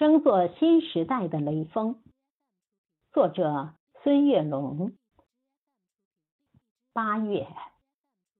[0.00, 2.00] 争做新时代的雷锋。
[3.12, 4.92] 作者孙月龙。
[6.94, 7.46] 八月，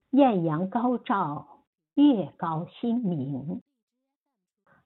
[0.09, 3.61] 艳阳高照，月高星明。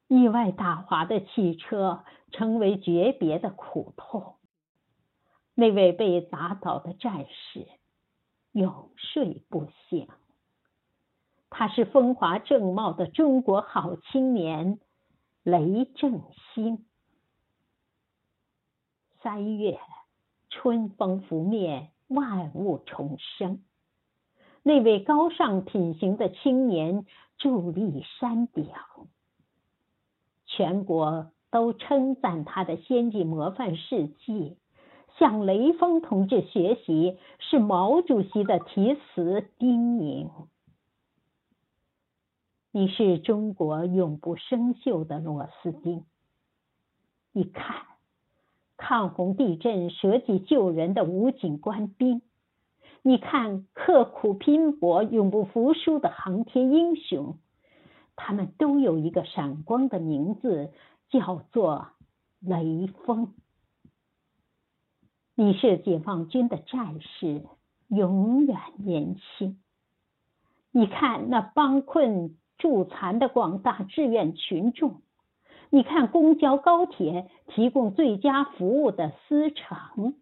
[0.09, 4.35] 意外打滑的汽车成为诀别的苦痛。
[5.55, 7.69] 那位被打倒的战士
[8.51, 10.09] 永睡不醒。
[11.51, 14.81] 他是风华正茂的中国好青年。
[15.45, 16.23] 雷震
[16.55, 16.87] 星。
[19.21, 19.79] 三月，
[20.49, 23.63] 春风拂面，万物重生。
[24.63, 27.05] 那位高尚品行的青年
[27.39, 28.71] 伫立山顶，
[30.47, 34.57] 全国都称赞他的先进模范事迹，
[35.19, 40.31] 向雷锋同志学习，是毛主席的题词叮咛。
[42.77, 46.05] 你是中国永不生锈的螺丝钉。
[47.31, 47.87] 你看，
[48.77, 52.21] 抗洪地震舍己救人的武警官兵；
[53.03, 57.39] 你看，刻苦拼搏、永不服输的航天英雄，
[58.17, 60.73] 他们都有一个闪光的名字，
[61.11, 61.91] 叫做
[62.41, 63.35] 雷锋。
[65.37, 67.45] 你是解放军的战士，
[67.87, 69.63] 永远年轻。
[70.73, 72.37] 你看那帮困。
[72.65, 75.03] 助残的广大志愿群众，
[75.69, 80.15] 你看公交、高铁提供最佳服务的司乘，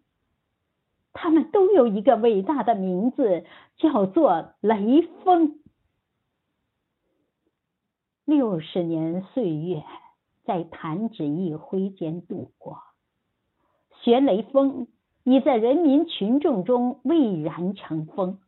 [1.13, 3.45] 他们都有一个伟大的名字，
[3.77, 5.61] 叫做雷锋。
[8.25, 9.81] 六十年岁月
[10.43, 12.79] 在弹指一挥间度过，
[14.01, 14.89] 学雷锋
[15.23, 18.41] 已在人民群众中蔚然成风。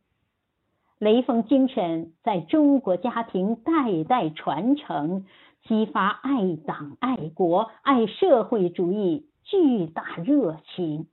[0.98, 5.26] 雷锋精神在中国家庭代代传承，
[5.64, 11.06] 激发爱党、爱国、爱社会主义巨大热情。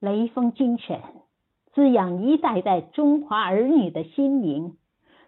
[0.00, 1.00] 雷锋精神
[1.72, 4.76] 滋养一代代中华儿女的心灵，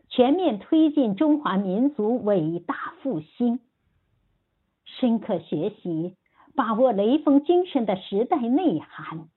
[0.08, 3.60] 全面推进中华民族伟大复兴。
[4.84, 6.16] 深刻学习，
[6.56, 9.28] 把握雷锋精神的时代内涵。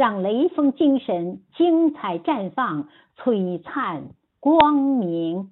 [0.00, 2.88] 让雷锋精神精彩绽放，
[3.18, 4.04] 璀璨
[4.40, 5.50] 光明。